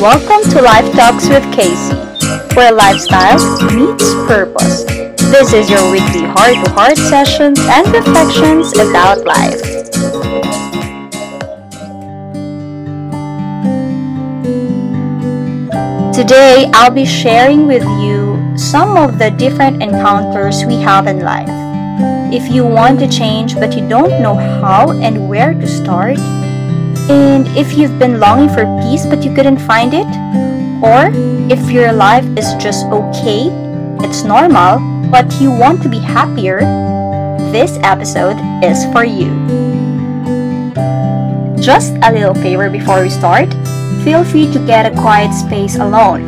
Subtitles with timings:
[0.00, 1.96] Welcome to Life Talks with Casey,
[2.54, 3.38] where lifestyle
[3.74, 4.84] meets purpose.
[4.84, 9.62] This is your weekly heart to heart sessions and reflections about life.
[16.12, 21.48] Today, I'll be sharing with you some of the different encounters we have in life.
[22.34, 26.18] If you want to change but you don't know how and where to start,
[27.08, 30.06] and if you've been longing for peace but you couldn't find it,
[30.82, 31.10] or
[31.50, 33.48] if your life is just okay,
[34.04, 34.78] it's normal,
[35.10, 36.60] but you want to be happier,
[37.52, 39.30] this episode is for you.
[41.62, 43.52] Just a little favor before we start
[44.04, 46.22] feel free to get a quiet space alone.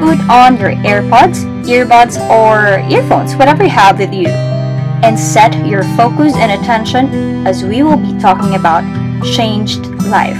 [0.00, 5.82] Put on your AirPods, earbuds, or earphones, whatever you have with you, and set your
[5.96, 8.84] focus and attention as we will be talking about
[9.24, 10.36] changed life.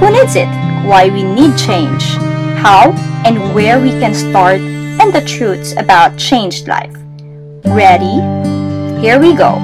[0.00, 0.48] Who needs it?
[0.86, 2.04] Why we need change?
[2.60, 2.92] How
[3.24, 6.94] and where we can start and the truths about changed life.
[7.64, 8.20] Ready?
[9.00, 9.60] Here we go.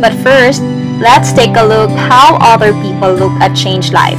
[0.00, 0.62] But first,
[1.00, 4.18] let's take a look how other people look at changed life.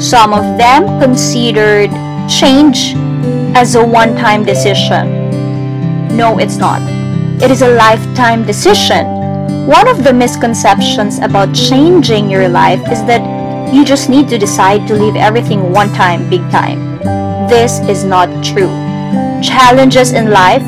[0.00, 1.90] Some of them considered
[2.28, 2.94] change
[3.56, 5.30] as a one-time decision.
[6.16, 6.82] No, it's not.
[7.42, 9.13] It is a lifetime decision
[9.66, 13.22] one of the misconceptions about changing your life is that
[13.72, 16.98] you just need to decide to leave everything one time, big time.
[17.48, 18.70] This is not true.
[19.42, 20.62] Challenges in life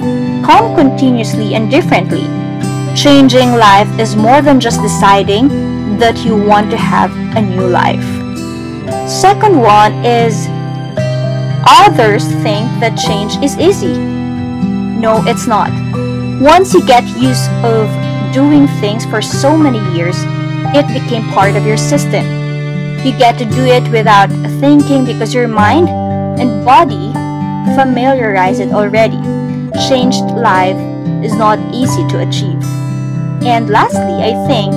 [0.44, 2.24] come continuously and differently.
[2.94, 5.48] Changing life is more than just deciding
[5.98, 8.04] that you want to have a new life.
[9.08, 10.46] Second one is
[11.66, 13.96] others think that change is easy.
[13.96, 15.70] No, it's not.
[16.40, 18.05] Once you get used of
[18.36, 20.14] doing things for so many years,
[20.76, 22.20] it became part of your system.
[23.00, 24.28] You get to do it without
[24.60, 27.14] thinking because your mind and body
[27.72, 29.16] familiarize it already.
[29.88, 30.76] Changed life
[31.24, 32.60] is not easy to achieve.
[33.40, 34.70] And lastly, I think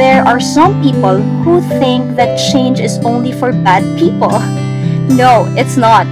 [0.00, 4.32] there are some people who think that change is only for bad people.
[5.08, 6.06] No, it's not.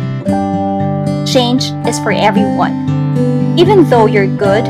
[1.28, 2.74] Change is for everyone.
[3.58, 4.64] Even though you're good,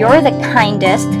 [0.00, 1.12] you're the kindest.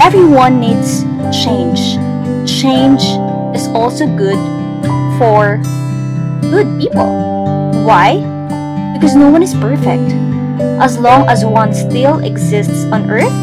[0.00, 1.04] Everyone needs
[1.44, 2.00] change.
[2.48, 3.04] Change
[3.52, 4.40] is also good
[5.20, 5.60] for
[6.40, 7.04] good people.
[7.84, 8.24] Why?
[8.94, 10.08] Because no one is perfect.
[10.80, 13.36] As long as one still exists on earth,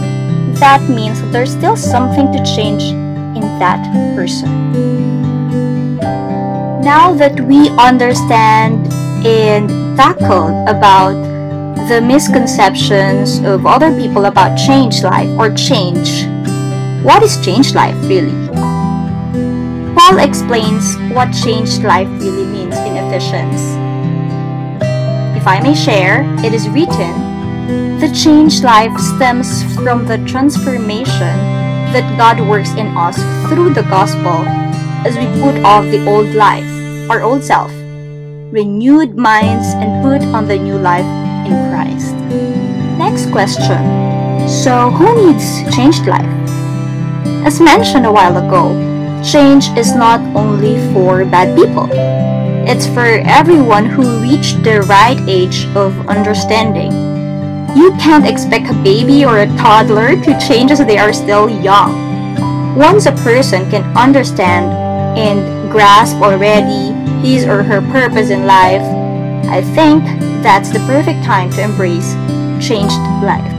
[0.58, 2.90] that means there's still something to change
[3.38, 4.50] in that person.
[6.82, 11.33] Now that we understand and tackled about
[11.90, 16.26] the misconceptions of other people about change life or change.
[17.04, 18.32] What is change life really?
[19.94, 23.60] Paul explains what changed life really means in Ephesians.
[25.36, 31.36] If I may share, it is written, the changed life stems from the transformation
[31.92, 33.18] that God works in us
[33.50, 34.46] through the gospel
[35.06, 36.66] as we put off the old life,
[37.10, 37.72] our old self,
[38.52, 42.16] renewed minds, and put on the new life in Christ.
[42.98, 43.80] Next question.
[44.48, 46.30] So, who needs changed life?
[47.46, 48.72] As mentioned a while ago,
[49.24, 51.90] change is not only for bad people.
[52.66, 56.92] It's for everyone who reached the right age of understanding.
[57.76, 62.76] You can't expect a baby or a toddler to change as they are still young.
[62.76, 64.72] Once a person can understand
[65.18, 66.94] and grasp already
[67.26, 68.84] his or her purpose in life,
[69.50, 70.04] I think
[70.44, 72.14] that's the perfect time to embrace
[72.60, 73.52] changed life.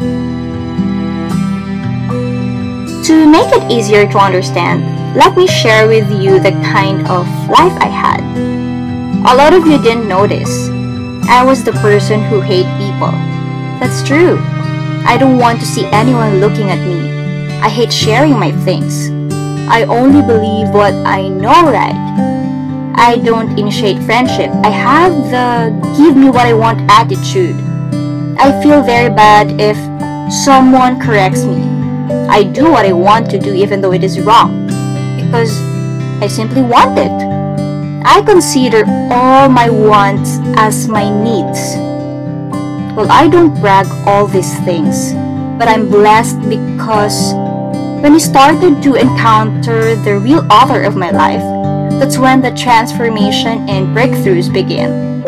[3.06, 7.73] To make it easier to understand, let me share with you the kind of life
[7.81, 8.21] I had.
[9.27, 10.69] A lot of you didn't notice.
[11.27, 13.12] I was the person who hate people.
[13.81, 14.39] That's true.
[15.06, 17.11] I don't want to see anyone looking at me.
[17.61, 19.09] I hate sharing my things.
[19.69, 22.34] I only believe what I know right
[22.96, 24.50] I don't initiate friendship.
[24.62, 27.56] I have the give me what I want attitude.
[28.38, 29.76] I feel very bad if
[30.32, 31.61] someone corrects me.
[32.29, 34.67] I do what I want to do even though it is wrong
[35.17, 35.58] because
[36.23, 37.11] I simply want it.
[38.06, 41.75] I consider all my wants as my needs.
[42.94, 45.14] Well, I don't brag all these things,
[45.58, 47.35] but I'm blessed because
[48.02, 51.54] when I started to encounter the real author of my life,
[51.99, 55.25] that's when the transformation and breakthroughs begin.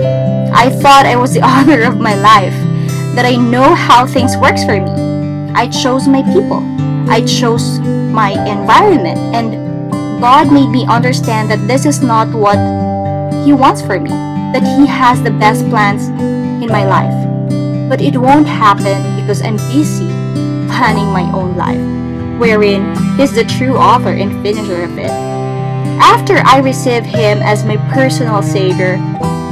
[0.53, 2.55] I thought I was the author of my life,
[3.15, 5.53] that I know how things works for me.
[5.55, 6.61] I chose my people.
[7.09, 9.91] I chose my environment and
[10.21, 12.57] God made me understand that this is not what
[13.45, 16.09] He wants for me, that He has the best plans
[16.63, 17.15] in my life.
[17.89, 20.09] But it won't happen because I'm busy
[20.69, 25.36] planning my own life, wherein He's the true author and finisher of it.
[26.01, 28.99] After I receive Him as my personal Savior,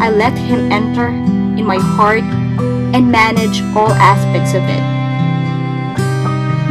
[0.00, 2.24] I let Him enter in my heart
[2.94, 4.84] and manage all aspects of it.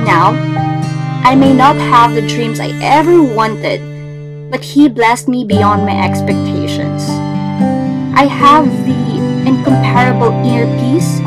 [0.05, 0.31] Now,
[1.23, 3.81] I may not have the dreams I ever wanted,
[4.51, 7.09] but He blessed me beyond my expectations.
[8.15, 11.19] I have the incomparable inner peace,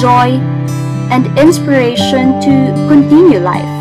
[0.00, 0.40] joy,
[1.10, 3.73] and inspiration to continue life.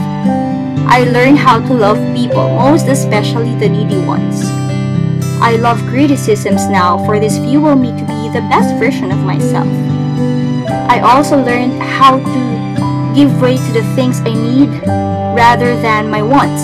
[0.93, 4.45] I learned how to love people, most especially the needy ones.
[5.41, 9.65] I love criticisms now, for this fuel me to be the best version of myself.
[10.69, 14.69] I also learned how to give way to the things I need
[15.33, 16.61] rather than my wants.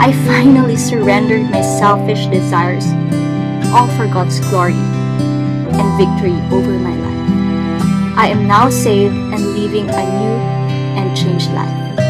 [0.00, 2.86] I finally surrendered my selfish desires,
[3.76, 8.16] all for God's glory and victory over my life.
[8.16, 10.34] I am now saved and living a new
[10.96, 12.03] and changed life.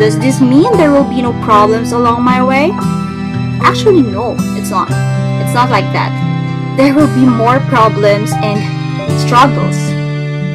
[0.00, 2.70] Does this mean there will be no problems along my way?
[3.60, 4.88] Actually, no, it's not.
[5.44, 6.08] It's not like that.
[6.78, 8.56] There will be more problems and
[9.20, 9.76] struggles,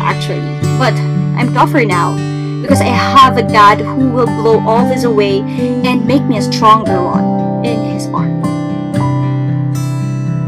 [0.01, 0.42] actually.
[0.80, 0.94] But
[1.38, 2.15] I'm tougher now
[2.63, 6.41] because I have a God who will blow all this away and make me a
[6.41, 8.41] stronger one in His arm.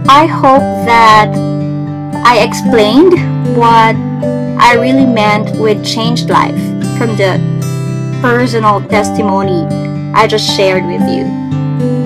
[0.09, 1.29] I hope that
[2.25, 3.13] I explained
[3.55, 3.95] what
[4.59, 6.57] I really meant with changed life
[6.97, 7.46] from the
[8.21, 9.65] personal testimony
[10.13, 11.25] I just shared with you.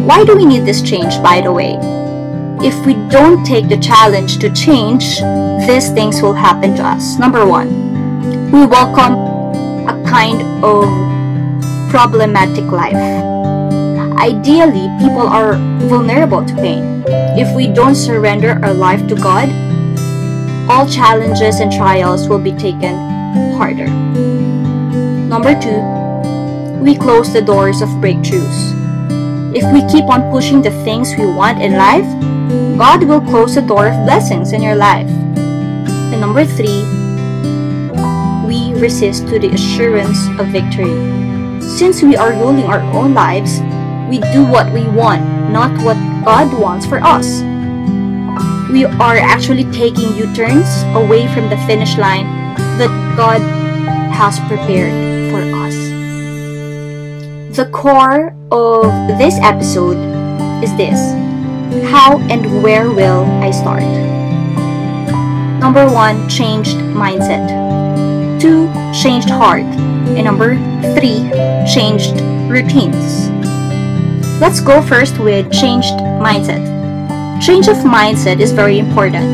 [0.05, 1.77] Why do we need this change, by the way?
[2.61, 5.21] If we don't take the challenge to change,
[5.67, 7.17] these things will happen to us.
[7.17, 7.69] Number one,
[8.51, 9.15] we welcome
[9.87, 10.83] a kind of
[11.89, 12.95] problematic life.
[14.19, 15.55] Ideally, people are
[15.87, 17.03] vulnerable to pain.
[17.39, 19.49] If we don't surrender our life to God,
[20.69, 22.93] all challenges and trials will be taken
[23.55, 23.87] harder.
[25.27, 26.00] Number two,
[26.81, 28.73] we close the doors of breakthroughs.
[29.53, 32.09] If we keep on pushing the things we want in life,
[32.75, 35.07] God will close the door of blessings in your life.
[36.09, 36.81] And number three,
[38.49, 40.89] we resist to the assurance of victory.
[41.61, 43.61] Since we are ruling our own lives,
[44.09, 45.21] we do what we want,
[45.53, 47.41] not what God wants for us.
[48.73, 52.25] We are actually taking U turns away from the finish line
[52.81, 53.41] that God
[54.11, 55.60] has prepared for us.
[57.51, 58.85] The core of
[59.17, 59.97] this episode
[60.63, 60.95] is this
[61.91, 63.83] How and where will I start?
[65.59, 67.51] Number one, changed mindset.
[68.39, 69.67] Two, changed heart.
[70.15, 70.55] And number
[70.95, 71.27] three,
[71.67, 72.15] changed
[72.47, 73.27] routines.
[74.39, 76.63] Let's go first with changed mindset.
[77.45, 79.27] Change of mindset is very important.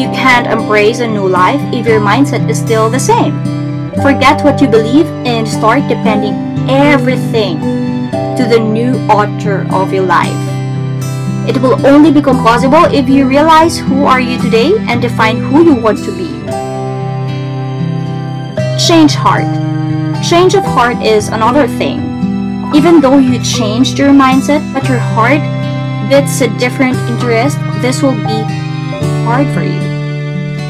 [0.00, 3.59] You can't embrace a new life if your mindset is still the same.
[3.96, 6.34] Forget what you believe and start depending
[6.70, 7.58] everything
[8.36, 10.50] to the new author of your life.
[11.48, 15.64] It will only become possible if you realize who are you today and define who
[15.64, 16.30] you want to be.
[18.78, 19.50] Change heart.
[20.24, 21.98] Change of heart is another thing.
[22.72, 25.42] Even though you changed your mindset, but your heart
[26.08, 28.42] beats a different interest, this will be
[29.24, 29.99] hard for you.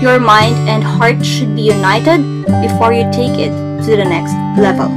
[0.01, 2.25] Your mind and heart should be united
[2.65, 3.53] before you take it
[3.85, 4.89] to the next level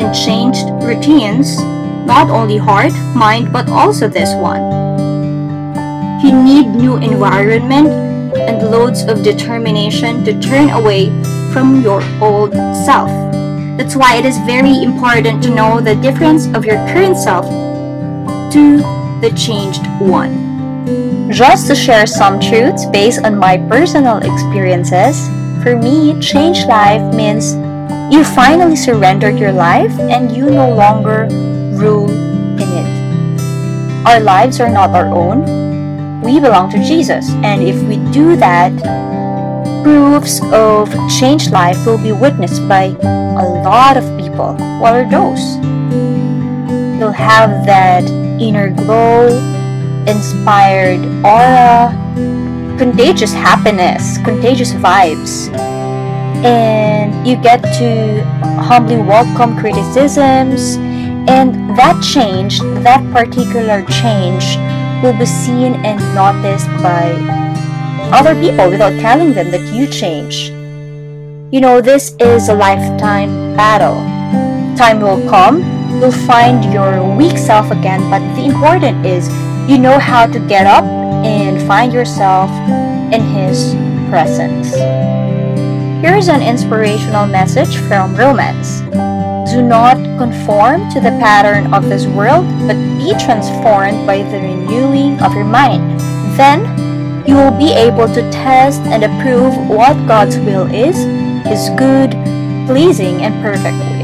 [0.00, 1.60] and changed routines,
[2.06, 4.64] not only heart, mind, but also this one.
[6.24, 7.88] You need new environment
[8.48, 11.10] and loads of determination to turn away
[11.52, 12.54] from your old
[12.86, 13.10] self.
[13.76, 17.44] That's why it is very important to know the difference of your current self
[18.52, 18.78] to
[19.20, 20.45] the changed one.
[21.30, 25.28] Just to share some truths based on my personal experiences,
[25.62, 27.54] for me, change life means
[28.12, 31.26] you finally surrendered your life and you no longer
[31.76, 34.06] rule in it.
[34.06, 36.22] Our lives are not our own.
[36.22, 37.28] We belong to Jesus.
[37.42, 38.72] And if we do that,
[39.82, 44.54] proofs of changed life will be witnessed by a lot of people.
[44.78, 45.56] What are those?
[46.98, 48.04] You'll have that
[48.40, 49.28] inner glow,
[50.06, 51.90] inspired aura,
[52.78, 55.48] contagious happiness, contagious vibes.
[56.44, 58.22] And you get to
[58.62, 60.76] humbly welcome criticisms.
[61.28, 64.56] And that change that particular change
[65.02, 67.12] will be seen and noticed by
[68.12, 70.50] other people without telling them that you change.
[71.52, 73.96] You know this is a lifetime battle.
[74.76, 79.28] Time will come you'll find your weak self again but the important is
[79.68, 80.84] you know how to get up
[81.24, 82.50] and find yourself
[83.12, 83.74] in His
[84.08, 84.72] presence.
[86.04, 88.82] Here's an inspirational message from Romans.
[89.50, 95.20] Do not conform to the pattern of this world, but be transformed by the renewing
[95.20, 95.98] of your mind.
[96.38, 96.62] Then
[97.26, 100.96] you will be able to test and approve what God's will is,
[101.44, 102.12] His good,
[102.68, 103.95] pleasing, and perfect.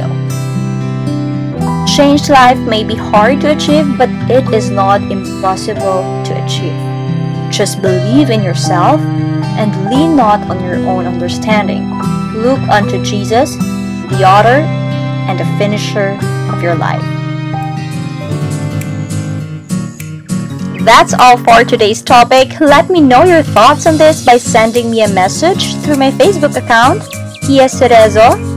[1.96, 6.72] Changed life may be hard to achieve, but it is not impossible to achieve.
[7.52, 8.98] Just believe in yourself
[9.60, 11.84] and lean not on your own understanding.
[12.32, 13.56] Look unto Jesus,
[14.08, 14.64] the author
[15.28, 16.16] and the finisher
[16.50, 17.04] of your life.
[20.86, 22.58] That's all for today's topic.
[22.58, 26.56] Let me know your thoughts on this by sending me a message through my Facebook
[26.56, 27.02] account,
[27.42, 28.51] Kia Cerezo,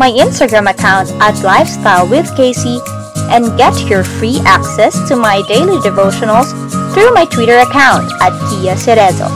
[0.00, 2.80] my Instagram account at Lifestyle with Casey,
[3.28, 6.48] and get your free access to my daily devotionals
[6.94, 9.28] through my Twitter account at Kia Cerezo.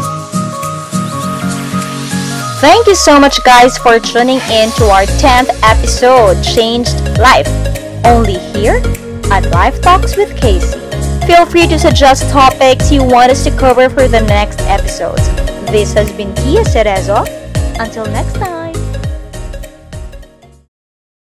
[2.63, 7.53] Thank you so much, guys, for tuning in to our 10th episode, Changed Life,
[8.07, 8.81] only here
[9.31, 10.81] at Life Talks with Casey.
[11.27, 15.29] Feel free to suggest topics you want us to cover for the next episodes.
[15.71, 17.29] This has been Kia Cerezo.
[17.79, 18.54] Until next time.